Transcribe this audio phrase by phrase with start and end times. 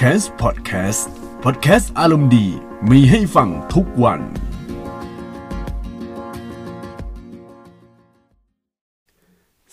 [0.00, 1.02] c a s Podcast
[1.44, 2.46] Podcast อารมณ์ดี
[2.90, 4.20] มีให้ฟังทุกวัน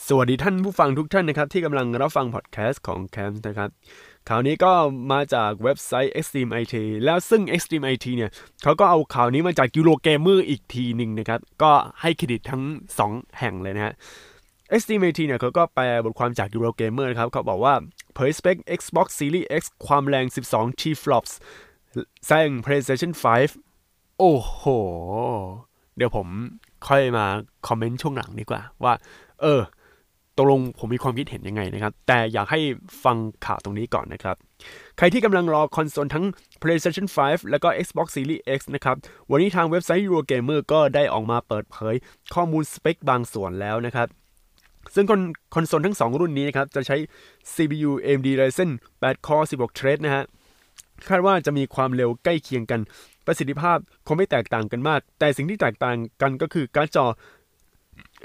[0.07, 3.69] สวัสดีท่านผู้ฟังทุกท่านนะครับ ที่กำลังรับฟังพอดแคสต์ของ c a m นะครับ
[4.29, 4.73] ข่าวนี้ก็
[5.11, 6.75] มาจากเว็บไซต์ Extreme IT
[7.05, 8.31] แล้วซึ่ง Extreme IT เนี่ย
[8.63, 11.71] เขาก็เอาข่าวนี้มาจาก Eurogamer อีกทีหนึ่งนะครับ ก็
[12.01, 12.63] ให้เครดิตทั้ง
[13.03, 13.93] 2 แห่งเลยนะฮะ
[14.71, 17.73] Extreme IT เนี่ยเขาก็แปลบทความจาก Eurogamer นะครับ เขาบอกว่า
[18.13, 21.31] เผยสเปค Xbox Series X ความแรง 12 TFLOPS
[22.27, 23.11] แซง PlayStation
[23.65, 24.63] 5 โอ้โห
[25.97, 26.27] เดี๋ยวผม
[26.87, 27.25] ค่อยมา
[27.67, 28.93] คอมเมนต์ช่วงหลังดีกว่า ว่า
[29.41, 29.61] เออ
[30.37, 32.59] ตกลงผมมีความคิดเห็นยังไงนะครับ แต่อยากให้
[33.03, 34.35] ฟังข่าวตรงนี้ก่อนนะครับ
[34.97, 36.25] ใครที่กำลังรอคอนโซลทั้ง
[36.61, 38.95] PlayStation 5 แล้วก็ Xbox Series X นะครับ
[39.31, 41.95] วันนี้ทางเว็บไซต์ Eurogamer ก็ได้ออกมาเปิดเผย
[42.33, 44.07] ข้อมูลสเปคบางส่วนแล้วนะครับ
[44.95, 45.05] ซึ่ง
[45.55, 46.97] คอนโซลทั้ง 2 รุ่นนี้นะครับ จะใช้
[47.53, 48.69] CPU AMD Ryzen
[49.01, 50.23] 8 Core 16 Thread นะฮะ
[51.09, 52.81] คาดว่าจะมีความเร็วใกล้เคียงกัน
[53.25, 53.77] ประสิทธิภาพ
[54.07, 57.05] คงไม่แตกต่างกันมาก แต่สิ่งที่แตกต่างกันก็คือการ์ดจอ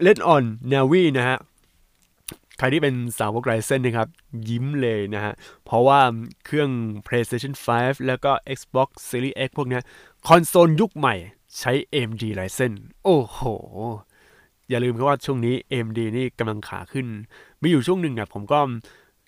[0.06, 1.38] Radeon Navi นะฮะ
[2.58, 4.08] ใครที่เป็นสาวก Ryzen นะครับ
[4.48, 5.32] ยิ้มเลยนะฮะ
[5.64, 6.00] เพราะว่า
[6.44, 6.70] เครื่อง
[7.06, 9.80] PlayStation 5 แล้วก็ Xbox Series X พวกนี้
[10.27, 11.14] คอนโซลยุคใหม่
[11.58, 12.72] ใช้ AMD Ryzen
[13.05, 13.41] โอ้โห
[14.70, 17.06] อย่าลืมครับว่าช่วงนี้ AMD นี่กำลังขาขึ้น
[17.62, 18.58] มีอยู่ช่วงหนึ่งเนี่ยผมก็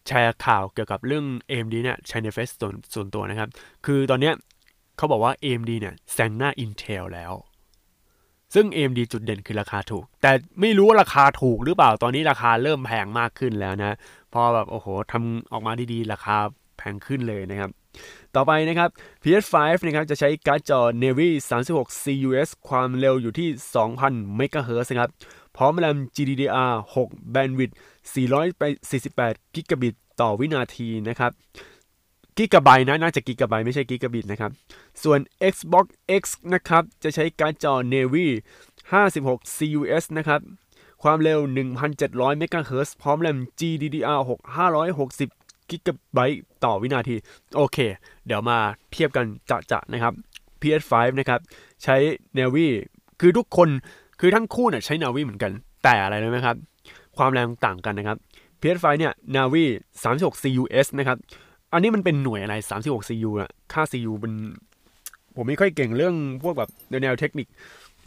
[0.07, 3.49] แชร์ข่าวเกี่ยวกับเรื่อง AMD เนี่ยใช้ในเฟซส่วนส่วนตัวนะครับ
[3.87, 4.35] คือตอนเนี้ย
[4.97, 7.33] เขาบอกว่า AMD เนี่ยแซงหน้า Intel แล้ว
[8.55, 13.97] ซึ่ง AMD จุดเด่นคือราคาถูก แต่ไม่รู้ว่าราคาถูกหรือเปล่าตอนนี้ราคาเริ่มแพงมากขึ้นแล้วนะ
[14.33, 16.37] พอแบบโอ้โหทำออกมาดีๆ ราคา
[16.77, 17.71] แพงขึ้นเลยนะครับ
[18.37, 18.91] ต่อไปนะครับ
[19.23, 21.29] PS5 นะครับจะใช้การ์ดจอ Navy
[21.67, 23.49] 36 CUS ความเร็วอยู่ที่
[23.93, 25.11] 2,000 MHz นะครับ
[25.57, 26.97] พร้อมแรม GDDR6
[27.35, 27.75] Bandwidth
[28.15, 31.33] 448 กิกะบิตต่อวินาทีนะครับ
[32.37, 34.51] กิกะไบต์นะน่าจะกิกะไบต์ไม่ใช่กิกะบิตนะครับ
[35.03, 35.21] ส่วน
[35.53, 35.87] Xbox
[36.21, 38.27] X นะครับ จะใช้การ์ดจอ Navy
[38.93, 40.41] 56 CUS นะครับ
[41.03, 41.41] ความเร็ว
[41.91, 44.31] 1,700 MHz พร้อมแรม GDDR6
[44.99, 47.17] 560 กิกะไบต์ ต่อวินาที
[47.57, 47.79] โอเค
[48.27, 48.59] เดี๋ยวมา
[48.93, 49.25] เทียบกัน
[49.71, 50.15] จะๆนะครับ
[50.61, 51.41] PS5 นะครับ
[51.83, 51.97] ใช้
[52.39, 52.67] Navy
[53.21, 53.69] คือทุกคน
[54.21, 55.53] คือทั้งคู่เนี่ยใช้ Navy เหมือนกัน
[55.85, 56.57] แต่อะไรรู้ไหมครับ
[57.17, 58.19] ความแรงต่างกันนะครับ
[58.61, 59.65] PS5 เนี่ย Navy
[60.05, 61.19] 36 CUS นะครับ
[61.73, 64.33] อันนี้มันเป็นหน่วยอะไร 36 CU อะค่า CU เป็น
[65.37, 66.71] ผมไม่ค่อยเก่งเรื่องพวกแบบ
[67.03, 67.47] แนวเทคนิค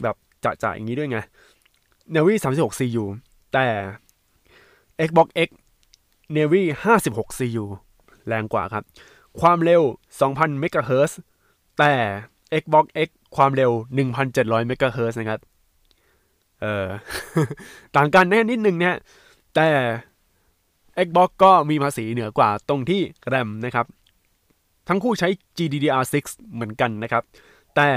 [0.02, 1.18] แบบจะๆอย่างนี้ด้วยไง
[2.14, 3.04] Navy 36 CU
[3.52, 3.66] แต่
[5.06, 5.50] Xbox X
[6.36, 6.62] Navy
[7.00, 7.64] 56 CU
[8.28, 8.84] แรงกว่าครับ
[9.40, 9.82] ความเร็ว
[10.20, 11.12] 2,000 MHz
[11.78, 11.92] แต่
[12.62, 13.70] Xbox X ความเร็ว
[14.20, 15.40] 1,700 MHz นะครับ
[16.60, 16.86] เออ
[17.96, 18.96] ต่างกันแน่นิดนึงเนี่ย
[19.54, 19.68] แต่
[21.06, 23.00] Xbox ก็มีภาษีเหนือกว่าตรงที่
[23.32, 23.86] RAM นะครับ
[24.88, 26.14] ทั้งคู่ใช้ GDDR6
[26.54, 27.22] เหมือนกันนะครับ
[27.76, 27.90] แต่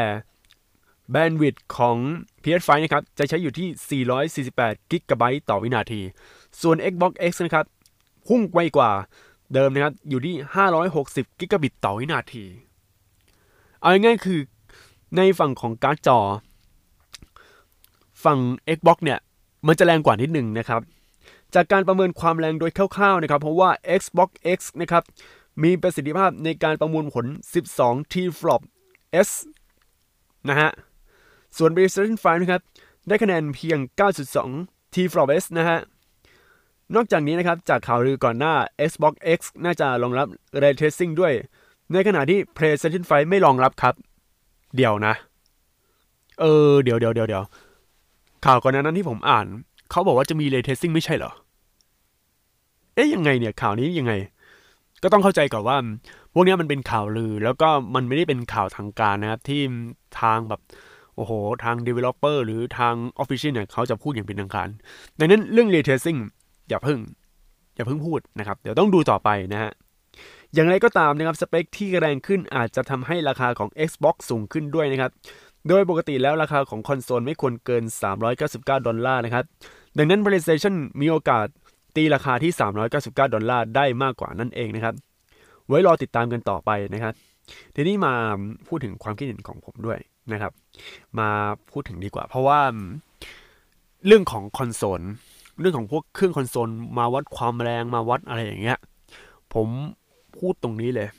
[1.13, 1.97] Bandwidth ของ
[2.43, 6.01] PS5 นะครับ จะใช้อยู่ที่ 448 กิกะไบต์ต่อวินาที
[6.61, 7.65] ส่วน Xbox X นะครับ
[8.27, 8.91] พุ่งไวกว่า
[9.53, 10.35] เดิมนะครับอยู่ที่
[10.87, 12.45] 560 กิกะบิตต่อวินาที
[13.79, 14.39] เอาง่ายๆคือ
[15.17, 16.19] ในฝั่งของการ์ดจอ
[18.23, 18.39] ฝั่ง
[18.77, 19.19] Xbox เนี่ย
[19.67, 20.81] มันจะแรงกว่านิดหนึ่งนะครับ
[21.55, 23.69] จากการประเมินความแรงโดยคร่าวๆนะครับ เพราะว่า
[23.99, 25.03] Xbox X นะครับ
[25.63, 27.25] มีประสิทธิภาพในการประมวลผล
[27.69, 28.61] 12 T-flop
[29.27, 29.29] S
[30.49, 30.69] นะฮะ
[31.57, 32.61] ส่วน PlayStation 5 นะครับ
[33.07, 33.79] ได้คะแนนเพียง
[34.37, 35.79] 9.2 T-flop S นะฮะ
[36.95, 38.53] นอกจากนี้นะครับ จากข่าวลือก่อนหน้า
[38.89, 40.27] Xbox X น่าจะรองรับ
[40.61, 41.33] Ray Tracing ด้วย
[41.93, 43.93] ในขณะที่ PlayStation 5 ไม่รองรับครับ
[44.75, 45.13] เดี๋ยวนะ
[46.39, 47.43] เออ เดี๋ยวเดี๋ยวเดี๋ยวเดี๋ยว
[48.45, 49.45] ข่าวก่อนหน้านั้นที่ผมอ่าน
[49.91, 51.31] เขาบอกว่าจะมี Ray Tracing ไม่ใช่เหรอ
[52.95, 54.13] เอ๊ะยังไงเนี่ย ข่าวนี้ยังไง
[55.03, 55.77] ก็ต้องเข้าใจก่อนว่า
[56.33, 59.61] พวกนี้มันเป็นข่าวลือ แล้วก็มันไม่ได้เป็นข่าวทางการนะครับ ที่
[60.21, 60.61] ทางแบบ
[61.15, 61.31] โอ้โห
[61.63, 64.69] ทาง developer หรือทาง official เนี่ยเขาจะพูดอย่างเป็นทางการ
[65.19, 66.19] ดังนั้นเรื่อง ray tracing
[66.69, 66.99] อย่าพิ่ง
[67.75, 69.71] อย่าพิ่งพูดนะครับ เดี๋ยวต้องดูต่อไปนะฮะ
[70.53, 75.11] อย่างไรก็ตามนะครับสเปคที่แรงขึ้นอาจจะทำให้ราคาของ Xbox สูงขึ้นด้วยนะครับ
[75.67, 77.83] โดยปกติแล้วราคาของคอนโซลไม่ควรเกิน
[78.35, 79.45] 399 ดอลลาร์นะครับ
[79.97, 81.45] ดังนั้น PlayStation มีโอกาส
[81.95, 82.51] ตีราคาที่
[82.93, 84.95] 399 ดอลลาร์ได้มากกว่านั่นเองนะครับ
[85.67, 87.13] ไว้รอติดตามกันต่อไปนะครับ
[87.75, 88.13] ทีนี้มา
[88.67, 89.99] พูดถึงความคิดเห็นของผมด้วย
[90.31, 90.51] นะครับ
[91.19, 91.29] มา
[91.71, 92.59] พูดถึงดีกว่า เพราะว่า
[94.05, 95.01] เรื่องของคอนโซล
[95.59, 98.79] เรื่องของพวกเครื่องคอนโซลมาวัดความแรงมาวัดอะไรอย่างเงี้ย
[99.53, 99.67] ผม
[100.37, 101.09] พูดตรงนี้เลย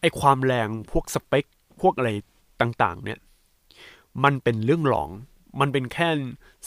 [0.00, 1.44] ไอความแรงพวกสเปค
[1.80, 2.10] พวกอะไร
[2.60, 3.18] ต่างๆ เนี่ย
[4.24, 5.10] มันเป็นเรื่องหลอง
[5.60, 6.08] มันเป็นแค่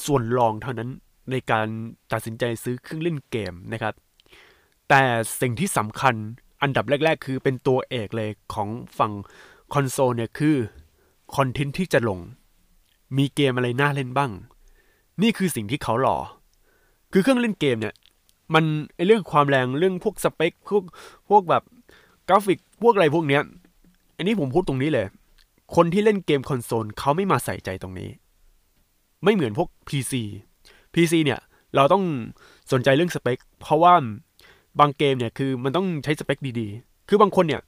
[0.05, 0.89] ส่วนรองเท่านั้น
[1.31, 1.67] ในการ
[2.11, 3.93] ตัดสินใจซื้อเครื่องเล่นเกมนะครับ
[4.89, 5.01] แต่
[5.41, 6.15] สิ่งที่สำคัญ
[6.61, 9.13] อันดับแรก ๆ คือเป็นตัวเอกเลยของฝั่ง
[9.73, 10.55] คอนโซลเนี่ยคือ
[11.35, 12.19] คอนเทนต์ที่จะลง
[13.17, 14.31] มีเกมอะไรน่าเล่นบ้าง
[15.21, 16.17] นี่คือสิ่งที่เขาหล่อ
[17.13, 17.95] คือเครื่องเล่นเกมเนี่ย
[18.53, 18.63] มัน
[18.95, 20.83] ไอเรื่องความแรงเรื่องพวกสเปคพวก
[21.29, 21.63] พวกแบบ
[22.29, 23.41] กราฟิกพวกอะไรพวกเนี้ย
[24.17, 25.05] อันนี้ผมพูดตรงนี้เลย
[25.75, 28.09] คนที่เล่นเกมคอนโซลเขาไม่มาใส่ใจตรงนี้
[29.23, 30.13] ไม่เหมือนพวก PC
[30.93, 31.39] PC เนี่ย
[31.75, 32.03] เราต้อง
[32.71, 33.93] สนใจเรื่องสเปค เพราะว่า
[34.79, 37.61] บางเกมเนี่ยคือมันต้องใช้สเปคดีๆ คือบางคนเนี่ย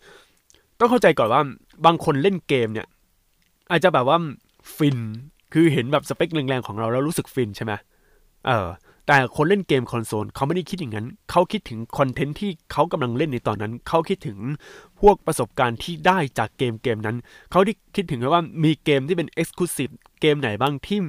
[0.79, 1.41] ต้องเข้าใจก่อนว่า
[1.85, 2.87] บางคนเล่นเกมเนี่ย
[3.71, 4.17] อาจจะแบบว่า
[4.75, 4.97] ฟิน
[5.53, 7.73] คือเห็นแบบสเปคแรงๆของเราแล้วรู้สึกฟินใช่ไหม
[8.45, 8.67] เออ
[9.07, 14.37] แต่คนเล่นเกมคอนโซลเขาไม่ได้คิดอย่างนั้น เขาคิดถึงคอนเทนต์ที่เขากำลังเล่นในตอนนั้น เขาคิดถึง
[15.01, 17.17] พวกประสบการณ์ที่ได้จากเกมเกมนั้น
[17.51, 20.99] เขาที่คิดถึงว่ามีเกมที่เป็น Exclusive เกมไหนบ้างที่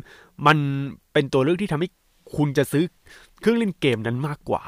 [0.47, 0.59] มัน
[1.13, 1.89] เป็นตัวเลือกที่ทำให้
[2.37, 2.85] คุณจะซื้อ
[3.41, 4.63] เครื่องเล่นเกมนั้นมากกว่า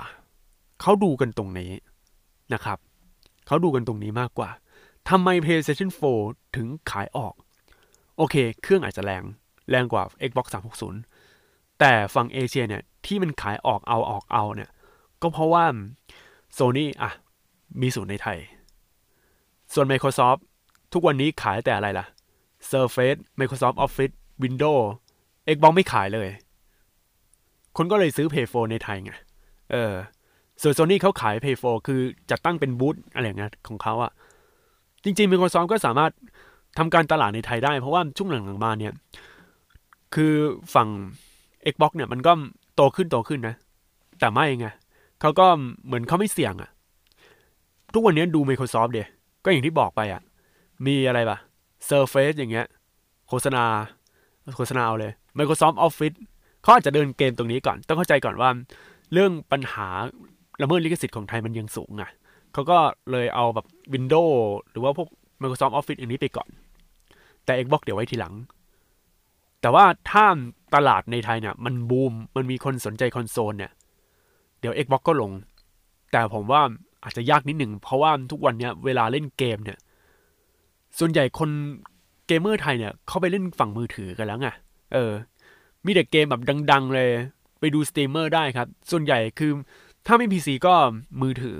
[0.81, 1.70] เขาดูกันตรงนี้
[2.52, 2.78] นะครับ
[3.46, 4.50] เขาดูกันตรงนี้มากกว่า
[5.08, 5.90] ทำไม PlayStation
[6.23, 7.34] 4 ถึงขายออก
[8.17, 9.23] โอเค เครื่องอาจจะแรง
[9.70, 11.16] แรงกว่า Xbox 360
[11.81, 14.70] แต่ฝั่งเอเชียเนี่ยที่มันขายออกเอาออกเอาเนี่ย
[15.23, 15.64] ก็เพราะว่า
[16.58, 17.11] Sony อะ
[17.81, 18.38] มีศูนย์ในไทย
[19.73, 20.40] ส่วน Microsoft
[20.93, 22.06] ทุกวันนี้ขายแต่อะไรล่ะ
[22.70, 24.84] Surface Microsoft Office Windows
[25.55, 26.28] Xbox ไม่ขายเลย
[27.76, 29.12] คนก็เลยซื้อ Play 4ในไทยไง
[29.73, 29.94] เออ
[30.62, 32.00] ส่วน Sony เขาขาย Play 4คือ
[32.31, 34.12] จัดตั้งเป็นบูธอะไรเงี้ยของเขาอะ
[35.05, 36.12] จริงๆ Microsoft ก็สามารถ
[36.78, 38.93] ทำการตลาดในไทยได้ เพราะว่าช่วงหลังๆมาเนี่ย
[40.14, 40.34] คือ
[40.75, 40.88] ฝั่ง
[41.73, 42.33] Xbox เนี่ยมันก็
[42.77, 43.55] โตขึ้นโตขึ้นนะ
[44.21, 44.67] แต่ไม่ไง
[45.21, 45.47] เขาก็
[45.87, 46.71] เหมือนเขาไม่เสี่ยงอะ
[47.95, 49.09] ทุกวันนี้ดู Microsoft เดีย
[49.45, 50.23] ก็อย่างที่บอกไปอะ
[50.87, 51.39] มีอะไรปะ
[51.89, 52.67] Surface อย่างเงี้ย
[53.29, 53.65] โฆษณา
[54.57, 56.17] โฆษณาเอาเลย Microsoft Office
[56.63, 58.51] เขาอาจจะเดินเกมตรงนี้ก่อน ต้องเข้าใจก่อนว่า
[59.12, 59.89] เรื่องปัญหา
[60.62, 62.11] ละเมิดลิขสิทธิ์ของไทยมันยังสูงอะ
[62.53, 62.79] เขาก็
[63.11, 64.37] เลยเอาแบบ Windows
[64.71, 65.09] หรือว่าพวก
[65.43, 66.49] Microsoft Office อันนี้ไปก่อน
[67.45, 68.35] แต่ Xbox เดี๋ยวไว้ทีหลัง
[69.61, 70.25] แต่ว่าถ้า
[70.75, 73.73] ตลาดในไทยเนี่ย มันบูมมันมีคนสนใจคอนโซลเนี่ย
[74.61, 75.32] เดี๋ยว Xbox ก็ลง
[76.12, 76.62] แต่ผมว่า
[77.05, 79.79] อาจจะยากนิดหนึ่ง เพราะว่าทุกวันเนี้ยเวลาเล่นเกมเนี่ย
[80.99, 81.50] ส่วนใหญ่คน
[82.26, 84.49] เกมเมอร์ไทยเนี่ย เขาไปเล่นฝั่งมือถือกันแล้วไง
[84.94, 85.12] เออ
[85.85, 86.43] มีแต่เกมแบบ
[86.73, 87.11] ดัง ๆ เลย
[87.61, 89.52] ไปดูสตรีมเมอร์ได้ครับ ส่วนใหญ่คือ
[90.06, 90.75] ถ้าไม่ PC ก็
[91.23, 91.59] มือถือ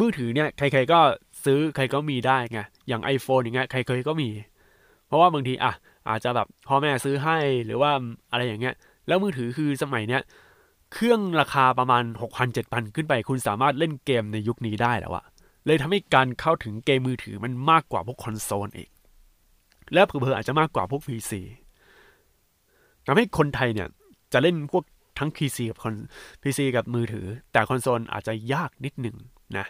[0.00, 1.00] มือถือเนี่ย ใคร ๆ ก็
[1.44, 4.28] ซื้อใครก็มีได้ไงอย่าง iPhone อย่างเงี้ยใครๆก็มี
[5.06, 5.72] เพราะว่าบางทีอะ
[6.08, 7.90] อาจจะแบบพ่อแม่ซื้อให้หรือว่า
[8.30, 8.74] อะไรอย่างเงี้ย
[9.08, 10.22] แล้วมือถือคือสมัยเนี้ย
[10.92, 15.24] เครื่องราคาประมาณ 6,000 7,000 ขึ้นไป คุณสามารถเล่นเกมในยุคนี้ได้แล้วอะ
[15.66, 18.90] เลยทำให้การเข้าถึงเกมมือถือมันมากกว่าพวกคอนโซลอีก
[19.92, 21.32] และเผลออาจจะมากกว่าพวก PC
[23.06, 23.88] ทำให้คนไทยเนี่ย
[24.32, 24.84] จะเล่นพวก
[25.18, 25.94] ทั้ง PC กับคอน
[26.42, 29.16] PC กับมือถือ แต่คอนโซลอาจจะยากนิดหนึ่ง
[29.58, 29.66] นะ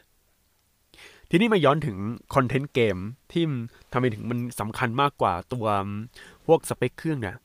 [1.30, 1.96] ทีนี้มาย้อนถึง
[2.34, 2.96] คอนเทนต์เกม
[3.32, 3.44] ที่
[3.92, 5.66] ทำไมถึงมันสำคัญมากกว่าตัว
[6.46, 7.36] พวกสเปคเครื่องเนี่ย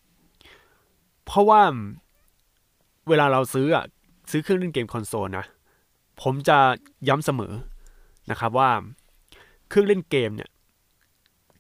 [1.25, 1.61] เพราะว่า
[3.09, 3.85] เวลาเราซื้ออะ
[4.31, 5.45] ซื้อเครื่องเล่นเกมคอนโซลนะ
[6.21, 6.57] ผมจะ
[7.07, 7.53] ย้ำเสมอ
[8.31, 8.71] นะครับว่า
[9.69, 10.49] เครื่องเล่นเกมเนี่ย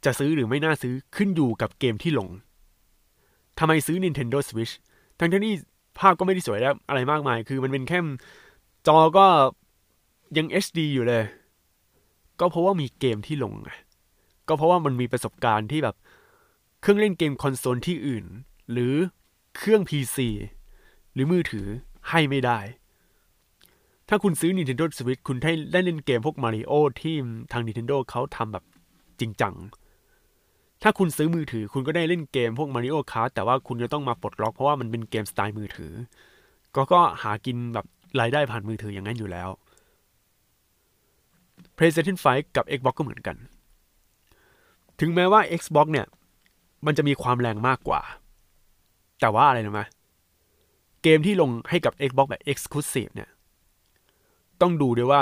[0.05, 2.29] จะซื้อหรือไม่น่าซื้อขึ้นอยู่กับเกมที่ลง
[3.59, 4.73] ทำไมซื้อ Nintendo Switch
[5.19, 5.53] ทั้งที่
[5.99, 7.99] ภาพก็ไม่ได้สวยแล้วอะไรมากมาย คือมันเป็นแค่
[8.87, 9.25] จอก็
[10.37, 11.23] ยัง HD อยู่เลย
[12.39, 13.69] ก็เพราะว่ามีเกมที่ลงไง
[14.47, 15.95] ก็เพราะว่ามันมีประสบการณ์ที่แบบ
[16.81, 18.25] เครื่องเล่นเกมคอนโซลที่อื่น
[18.71, 18.93] หรือ
[19.57, 20.17] เครื่อง PC
[21.13, 21.67] หรือมือถือ
[22.09, 22.59] ให้ไม่ได้
[24.09, 27.15] ถ้าคุณซื้อ Nintendo Switch คุณได้ได้เล่นเกมพวก Mario ที่
[27.51, 28.63] ทาง Nintendo เขาทำแบบ
[29.19, 29.53] จริงจัง
[30.83, 35.93] ถ้าคุณซื้อมือถือ คุณก็ได้เล่นเกมพวก Mario Kart แต่ว่าคุณจะต้องมาปลดล็อกเพราะว่ามันเป็นเกมสไตล์มือถือ
[36.75, 37.85] ก็ก็หากินแบบ
[38.19, 39.49] รายได้ผ่านมือถืออย่างนั้นอยู่แล้ว
[41.77, 43.35] PlayStation 5 กับ Xbox ก็เหมือนกัน
[44.99, 46.07] ถึงแม้ว่า Xbox เนี่ย
[46.85, 48.01] มันจะมีความแรงมากกว่า
[49.21, 49.81] แต่ว่าอะไรนะม
[51.03, 53.29] เกมที่ลงให้กับ Xbox แบบ Exclusive เนี่ย
[54.61, 55.19] ต้องดูด้วยว่า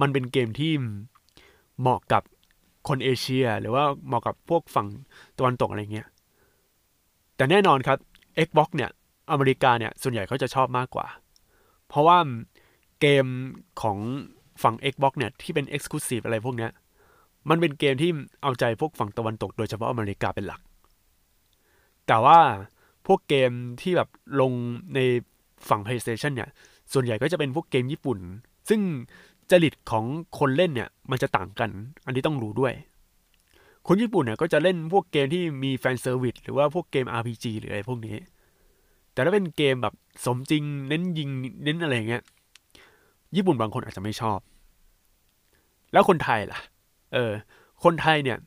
[0.00, 0.72] มันเป็นเกมที่
[1.80, 2.22] เหมาะกับ
[2.88, 4.88] คนเอเชีย หรือว่าเหมาะกับพวกฝั่ง
[5.38, 6.08] ตะวันตกอะไรเงี้ย
[7.36, 7.98] แต่แน่นอนครับ
[8.46, 8.90] Xbox เนี่ย
[9.30, 11.06] อเมริกาเนี่ย ส่วนใหญ่เขาจะชอบมากกว่า
[11.88, 12.18] เพราะว่า
[13.00, 13.26] เกม
[13.82, 13.98] ของ
[14.62, 16.70] ฝั่ง Xbox เนี่ยที่เป็น Exclusive อะไรพวกเนี้ย
[17.50, 18.10] มันเป็นเกมที่
[18.42, 20.60] เอาใจพวกฝั่งตะวันตก โดยเฉพาะอเมริกาเป็นหลัก
[22.06, 22.38] แต่ว่า
[23.06, 23.50] พวกเกม
[23.80, 24.08] ที่แบบ
[24.40, 24.52] ลง
[24.94, 24.98] ใน
[25.68, 26.50] ฝั่ง PlayStation เนี่ย
[26.92, 28.18] ส่วนใหญ่ก็จะเป็นพวกเกมญี่ปุ่น
[28.68, 28.80] ซึ่ง
[29.50, 30.04] จริตของ
[30.38, 31.70] คนเล่นเนี่ยมันจะต่างกัน
[32.06, 32.72] อันนี้ต้องรู้ด้วย
[33.86, 38.16] คนญี่ปุ่นเนี่ยก็จะเล่นพวกเกมที่มีแฟนเซอร์วิสหรือว่าพวกเกม RPG หรืออะไรพวกนี้
[39.12, 41.30] แต่ถ้าเป็นเกมแบบสมจริงเน้นยิง
[41.64, 42.22] เน้นอะไรเงี้ย
[43.36, 44.38] ญี่ปุ่นบางคนอาจจะไม่ชอบ
[45.92, 46.58] แล้วคนไทยล่ะ
[47.14, 47.32] เออ
[47.84, 48.38] คนไทยเนี่ย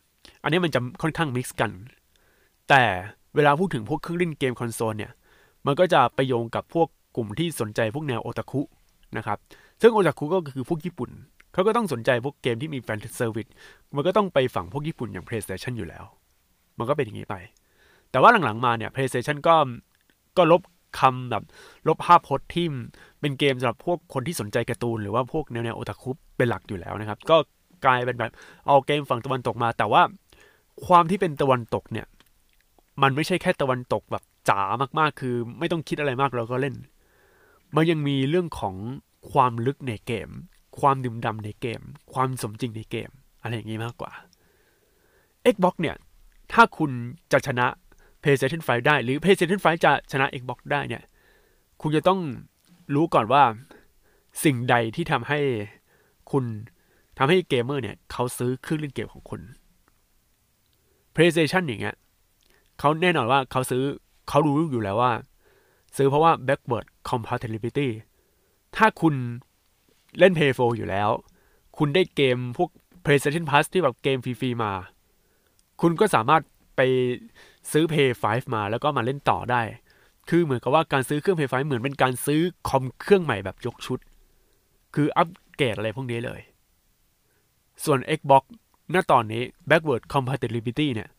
[0.43, 1.71] อันนี้มันจะค่อนข้าง mix กัน
[2.69, 2.83] แต่
[3.35, 5.11] เวลาพูดถึงพวกเครื่องเล่นเกมคอนโซลเนี่ย
[5.65, 8.61] มันก็จะไปโยงกับพวกกลุ่มที่สนใจพวกแนวโอตาคุ
[9.17, 9.37] นะครับ
[9.81, 11.09] ซึ่งโอตาคุก็คือพวกญี่ปุ่น
[11.53, 13.47] เขาก็ต้องสนใจพวกเกมที่มี fan service
[13.95, 16.05] มันก็ต้องไปฝั่งพวกญี่ปุ่นอย่าง PlayStation อยู่แล้ว
[16.77, 17.35] มันก็เป็นอย่างนี้ไป
[18.11, 19.55] แต่ว่าหลังๆมาเนี่ย PlayStation ก็
[20.37, 20.61] ก็ลบ
[20.99, 21.43] คำแบบ
[21.87, 22.67] ลบภาพพจน์ที่
[23.25, 27.38] เป็นเกมสำหรับพวกคนที่สนใจการ์ตูนหรือว่าพวกแนวแนวโอตาคุเป็นหลักอยู่แล้วนะครับ ก็
[27.86, 28.32] กลายเป็นแบบ
[28.67, 30.01] เอาเกมฝั่งตะวันตกมา แต่ว่า
[30.86, 32.08] ความที่เป็นตะวันตกเนี่ย
[33.01, 34.62] มันไม่ใช่แค่ตะวันตกแบบจ๋า
[35.00, 36.75] มากๆ คือไม่ต้องคิดอะไรมากเราก็เล่น
[37.75, 38.75] มันยังมีเรื่องของ
[39.32, 40.29] ความลึกในเกม
[40.79, 41.82] ความดื่มดำในเกม
[42.13, 43.10] ความสมจริงในเกม
[43.41, 44.12] อะไรอย่างนี้มากกว่า
[45.53, 45.96] Xbox เนี่ย
[46.53, 46.91] ถ้าคุณ
[47.32, 47.67] จะชนะ
[48.22, 51.03] PlayStation 5 ได้ หรือ PlayStation 5 จะชนะ Xbox ได้เนี่ย
[51.82, 52.20] คุณจะต้อง
[52.93, 53.43] รู้ก่อนว่า
[54.43, 55.39] สิ่งใดที่ทำให้
[56.31, 56.45] คุณ
[57.17, 59.41] ทำให้เกมเมอร์เนี่ยเขาซื้อเครื่องเล่นเกมของคุณ
[61.13, 61.95] PlayStation อย่างเงี้ย
[62.79, 63.83] เขาแน่นอนว่าเขาซื้อ
[64.29, 65.11] เขารู้อยู่แล้วว่า
[65.95, 67.89] ซื้อเพราะว่า backward compatibility
[68.75, 69.15] ถ้าคุณ
[70.19, 71.09] เล่น Play 4อยู่แล้ว
[71.77, 72.69] คุณได้เกมพวก
[73.05, 74.73] PlayStation Plus ที่แบบเกมฟรีๆมา
[75.81, 76.41] คุณก็สามารถ
[76.75, 76.81] ไป
[77.71, 79.61] ซื้อ Play 5มาแล้วก็มาเล่นต่อได้
[80.29, 84.00] คือเหมือนกับว่าการซื้อเครื่อง Play 5เหมือนเป็นการซื้อคอมเครื่องใหม่แบบยกชุด
[84.96, 85.27] คืออัป
[85.58, 86.41] เกรดอะไรพวกนี้เลย
[87.86, 88.44] ส่วน Xbox
[88.94, 91.10] ณตอนนี้ backward compatibility เนี่ย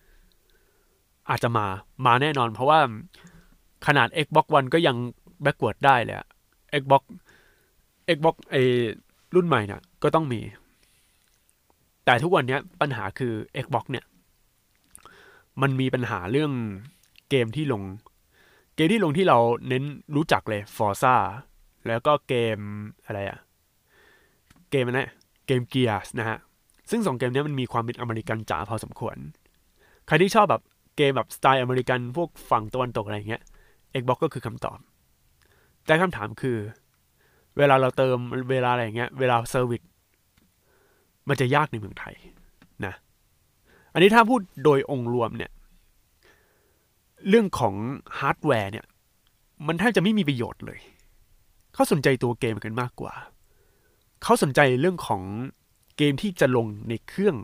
[1.31, 1.67] อาจจะมา
[2.07, 2.81] มาแน่นอน เพราะว่า
[3.87, 4.97] ขนาด Xbox One ก็ยัง
[5.45, 6.27] backward ได้เลยอะ
[6.81, 7.03] Xbox
[8.17, 8.57] Xbox ไอ
[9.35, 10.41] รุ่นใหม่เนี่ยก็ต้องมี
[12.05, 13.33] แต่ทุกวันนี้ปัญหาคือ
[13.65, 14.05] Xbox เนี่ย
[15.63, 16.53] มันมีปัญหาเรื่อง
[17.31, 17.83] เกมที่ลง
[18.76, 19.85] เกมที่ลงที่เราเน้น
[20.16, 21.14] รู้จักเลย Forza
[21.87, 22.59] แล้วก็เกม
[23.06, 23.38] อะไรอะ
[24.71, 25.09] เกมนะ
[25.47, 26.38] เกม Gears นะฮะ
[26.90, 29.16] ซึ่งสองเกมนี้มันมีความเป็นอเมริกันจ๋าพอสมควร
[30.06, 30.62] ใครที่ชอบแบบ
[30.97, 33.42] เกมแบบสไตล์อเมริกันพวกฝั่งตะวันตกอะไรเงี้ย
[34.00, 34.78] Xbox ก็คือคำตอบ
[35.87, 36.56] แต่คำถามคือ
[37.56, 38.16] เวลาเราเติม
[38.50, 39.83] เวลาอะไรเงี้ย เวลา service
[41.28, 42.14] มันจะยากในเมืองไทย
[42.87, 42.95] นะ
[43.92, 45.50] อันนี้ถ้าพูดโดยองค์รวมเนี่ย
[47.28, 47.75] เรื่องของ
[48.18, 48.87] ฮาร์ดแวร์เนี่ย
[49.66, 50.78] มันแทบจะไม่มีประโยชน์เลย
[51.75, 53.14] เขาสนใจตัวเกมกันมากกว่า
[54.23, 55.23] เขาสนใจเรื่องของ
[55.97, 57.37] เกมที่จะลงในเครื่อง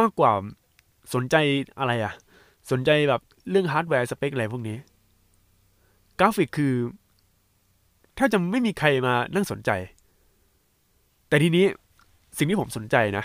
[0.00, 0.32] มากกว่า
[1.14, 1.36] สนใจ
[1.78, 2.12] อะไรอะ
[2.70, 4.76] สนใจแบบเรื่องฮาร์ดแวร์สเปคอะไรพวกนี้
[6.18, 6.74] กราฟิกคือ
[8.18, 9.70] ถ้าจะไม่มีใครมานั่งสนใจ
[11.28, 11.66] แต่ทีนี้
[12.36, 13.24] สิ่งที่ผมสนใจนะ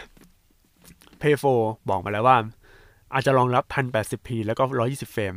[1.21, 2.37] p a y 4บอกมาแล้วว่า
[3.15, 5.35] อาจจะรองรับ 1080p แล้วก็ 120 เฟรม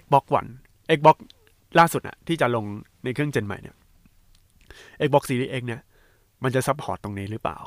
[0.00, 0.50] Xbox One
[0.96, 1.16] Xbox
[1.78, 2.64] ล่าสุดอะที่จะลง
[3.04, 3.76] ในเครื่อง gen ใหม่เนี่ย
[5.06, 5.80] Xbox Series X เนี่ย
[6.42, 7.58] มันจะ support ตรงนี้หรือเปล่า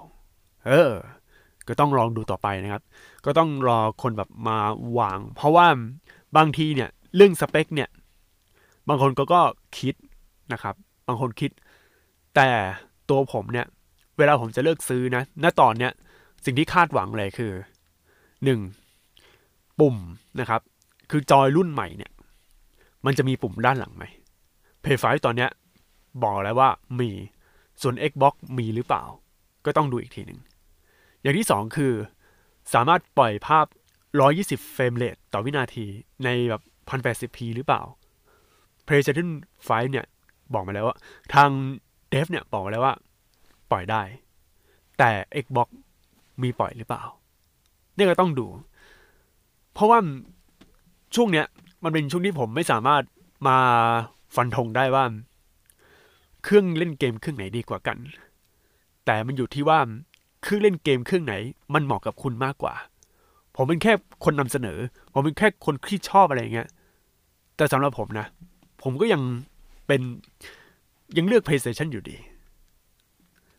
[0.68, 0.94] เออ
[1.68, 2.84] ก็ต้องลองดูต่อไปนะครับ
[3.26, 4.58] ก็ต้องรอคนแบบมา
[5.00, 5.68] วาง เพราะว่า
[6.38, 7.90] บางทีเนี่ย เรื่องสเปคเนี่ย
[8.88, 9.42] บางคนก็ก็
[9.80, 9.96] คิด
[10.54, 10.76] นะครับ
[11.08, 11.52] บางคนคิด
[12.36, 12.50] แต่
[13.10, 13.66] ตัวผมเนี่ย
[14.18, 15.92] เวลาผมจะเลือกซื้อนะ ณ ตอนเนี้ย
[16.46, 17.52] สิ่งที่คาดหวังเลยคือ
[18.44, 18.60] หนึ่ง
[19.80, 19.96] ปุ่ม
[20.40, 20.62] นะครับ
[21.12, 22.12] คือจอยรุ่นใหม่เนี่ย
[23.06, 24.06] มันจะมีปุ่มด้านหลังไหม
[24.84, 25.50] Play 5ตอนเนี้ย
[26.24, 26.70] บอกแล้วว่า
[27.00, 27.10] มี
[27.82, 29.04] ส่วน Xbox มีหรือเปล่า
[29.66, 30.40] ก็ต้องดูอีกทีหนึ่ง
[31.22, 31.94] อย่างที่สองคือ
[32.74, 33.66] สามารถปล่อยภาพ
[34.18, 35.86] 120 เฟรมเรทต่อวินาที
[36.24, 37.82] ในแบบ 1080p หรือเปล่า
[38.88, 39.30] PlayStation
[39.68, 40.06] 5เนี่ย
[40.54, 40.98] บอกมาแล้วว่า
[41.34, 41.50] ทาง
[42.10, 42.96] เดฟเนี่ย บอกมาแล้วว่า
[43.72, 44.02] ปล่อยได้
[45.00, 45.12] แต่
[45.44, 45.68] Xbox
[46.42, 47.04] มีปล่อยหรือเปล่า
[47.96, 48.48] เนี่ยก็ต้องดู
[49.78, 50.00] เพราะว่า
[51.16, 51.46] ช่วงเนี้ย
[51.84, 53.04] มันเป็นช่วงที่ผมไม่สามารถ
[53.48, 53.58] มา
[54.36, 55.06] ฟันธงได้ว่า
[56.44, 57.98] เครื่องเล่นเกมเครื่องไหนดีกว่ากัน
[59.06, 59.80] แต่มันอยู่ที่ว่า
[60.44, 61.34] เครื่องเล่นเกมเครื่องไหน
[61.74, 62.74] มันเหมาะกับคุณมากกว่า
[63.56, 63.94] ผมเป็นแค่
[64.24, 64.78] คนนำเสนอ
[65.14, 66.68] ผมเป็นแค่คนที่ชอบอะไรอย่างเงี้ย
[67.58, 68.28] แต่สำหรับผมนะ
[68.84, 69.22] ผมก็ยัง
[69.88, 70.02] เป็น
[71.18, 72.18] ยังเลือก PlayStation อยู่ดี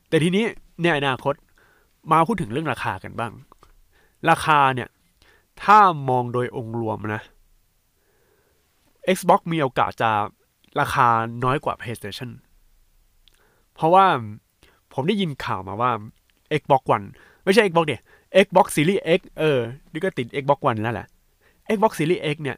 [0.09, 0.45] แต่ทีนี้
[0.83, 1.35] ในอนาคต
[2.13, 3.33] มาพูดถึงเรื่องราคากันบ้าง
[4.31, 4.89] ราคาเนี่ย
[5.65, 7.23] ถ้ามองโดยองค์รวมนะ
[9.17, 10.11] Xbox มีโอกาสจะ
[10.81, 11.09] ราคา
[11.45, 12.31] น้อยกว่า PlayStation
[13.75, 14.07] เพราะว่า
[14.93, 15.91] ผมได้ยินข่าวมาว่า
[16.61, 17.07] Xbox One
[17.45, 18.03] ไม่ใช่ Xbox เนี่ย
[18.45, 19.59] Xbox Series X เออ
[19.93, 21.07] นี่ก็ติด Xbox One แล้วแหละ
[21.75, 22.57] Xbox Series X เนี่ย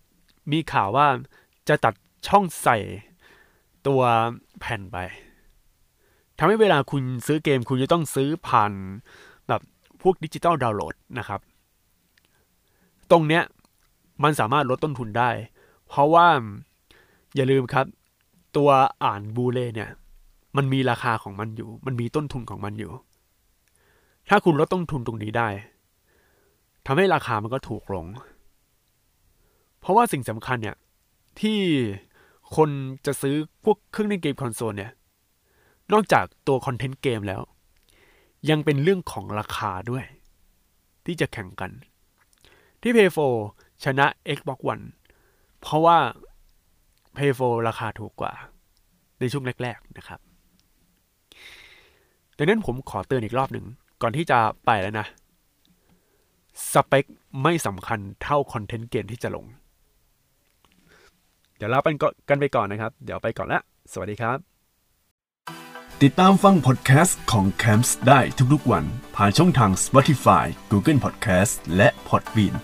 [0.53, 1.07] มีข่าวว่า
[1.69, 1.95] จะตัด
[2.29, 2.79] ช่องใส่
[3.87, 4.03] ตัว
[4.61, 4.97] แผ่นไป
[6.39, 8.73] ทำให้เวลาคุณซื้อเกมคุณจะต้องซื้อผ่าน
[9.49, 9.61] แบบ
[10.03, 11.41] พวกดิจิตอลดาวน์โหลดนะครับ
[13.11, 13.45] ตรงเนี้ย
[14.23, 15.31] มันสามารถลดต้นทุนได้
[15.89, 16.29] เพราะว่า
[17.35, 17.87] อย่าลืมครับ
[18.57, 18.71] ตัว
[19.05, 19.91] อ่านบูเล่เนี่ย
[20.57, 22.93] มันมีราคาของมันอยู่ มันมีต้นทุนของมันอยู่
[24.29, 25.49] ถ้าคุณลดต้นทุนตรงนี้ได้
[26.87, 28.07] ทำให้ราคามันก็ถูกลง
[29.81, 30.77] เพราะว่าสิ่งสำคัญเนี่ย
[31.41, 31.59] ที่
[32.57, 32.71] คน
[33.07, 34.93] จะซื้อพวกเครื่องเล่นเกมคอนโซลเนี่ย
[35.93, 37.43] นอกจากตัวคอนเทนต์เกมแล้ว
[38.51, 40.05] ยังเป็นเรื่องของราคาด้วย
[41.05, 41.71] ที่จะแข่งกัน
[42.83, 43.11] ที่ Pay
[43.47, 44.07] 4ชนะ
[44.37, 44.85] Xbox One
[45.61, 45.99] เพราะว่า
[47.17, 48.33] Pay 4ราคาถูกกว่า
[49.21, 50.21] ในช่วงแรก ๆ นะครับ
[52.37, 53.67] ดังนั้นผมขอเตือนอีกรอบหนึ่ง
[54.03, 55.07] ก่อนที่จะไปแล้วนะ
[56.73, 57.05] สเปค
[57.43, 59.47] ไม่สำคัญเท่าคอนเทนต์เกมที่จะลง
[61.57, 61.89] เดี๋ยวลาไป
[62.29, 63.61] กันไปก่อนนะครับ เดี๋ยวไปก่อนละ
[63.93, 64.39] สวัสดีครับ
[66.03, 68.21] ติดตามฟังพอดแคสต์ของ Camps ได้
[68.53, 68.85] ทุกๆวัน
[69.17, 72.55] ผ่านช่องทาง Spotify, Google Podcast และ Podbean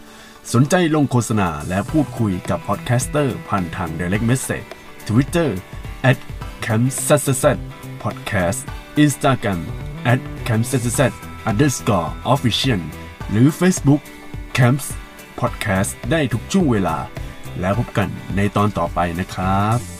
[0.54, 4.66] สนใจลงโฆษณาและพูดคุยกับพอดแคสเตอร์ผ่านทาง Direct Message
[5.08, 5.50] Twitter
[6.10, 6.18] at
[6.64, 7.44] c a m s s s
[8.02, 8.60] podcast
[9.04, 9.60] Instagram
[10.12, 11.12] at c a m s s s
[11.48, 12.82] underscore official
[13.30, 14.02] หรือ Facebook
[14.56, 14.86] Camps
[15.40, 16.96] Podcast ได้ทุกช่วงเวลา
[17.60, 19.95] แล้วพบกันในตอนต่อไปนะครับ